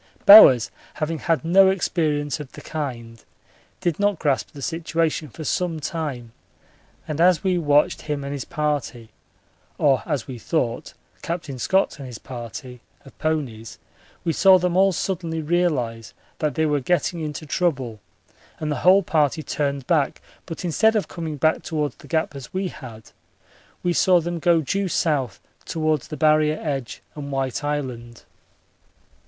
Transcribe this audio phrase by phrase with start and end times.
[0.25, 3.23] Bowers, having had no experience of the kind,
[3.81, 6.31] did not grasp the situation for some time,
[7.07, 9.11] and as we watched him and his party
[9.77, 13.77] or as we thought Captain Scott and his party of ponies
[14.23, 17.99] we saw them all suddenly realise that they were getting into trouble
[18.59, 22.51] and the whole party turned back; but instead of coming back towards the Gap as
[22.51, 23.11] we had,
[23.83, 28.23] we saw them go due south towards the Barrier edge and White Island.